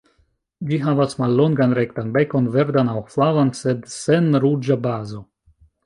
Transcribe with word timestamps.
Ĝi 0.69 0.79
havas 0.85 1.13
mallongan 1.19 1.77
rektan 1.79 2.09
bekon, 2.17 2.49
verdan 2.57 2.91
aŭ 2.97 3.07
flavan 3.15 3.55
sed 3.63 3.89
sen 3.99 4.43
ruĝa 4.49 4.85
bazo. 4.89 5.27